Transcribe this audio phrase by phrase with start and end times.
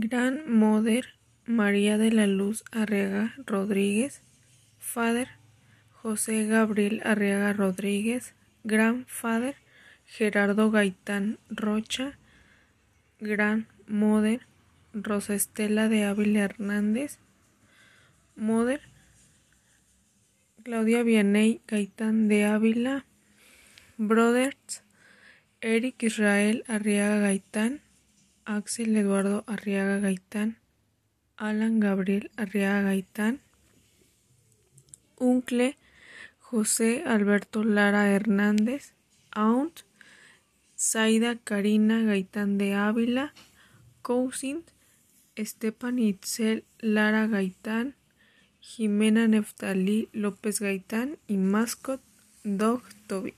[0.00, 1.06] Gran Mother
[1.44, 4.22] María de la Luz Arriaga Rodríguez,
[4.78, 5.26] Father
[5.90, 8.32] José Gabriel Arriaga Rodríguez,
[8.62, 9.56] Grandfather
[10.04, 12.16] Gerardo Gaitán Rocha,
[13.18, 14.42] Gran Mother
[14.92, 17.18] Rosa Estela de Ávila Hernández,
[18.36, 18.82] Mother
[20.62, 23.04] Claudia Vianey Gaitán de Ávila,
[23.96, 24.84] Brothers
[25.60, 27.80] Eric Israel Arriaga Gaitán,
[28.48, 30.56] Axel Eduardo Arriaga Gaitán,
[31.36, 33.42] Alan Gabriel Arriaga Gaitán,
[35.18, 35.76] Uncle
[36.38, 38.94] José Alberto Lara Hernández,
[39.32, 39.80] Aunt
[40.78, 43.34] Zaida Karina Gaitán de Ávila,
[44.00, 44.64] Cousin
[45.36, 47.96] Estepan Itzel Lara Gaitán,
[48.60, 52.00] Jimena Neftalí López Gaitán y Mascot
[52.44, 53.34] Dog Toby.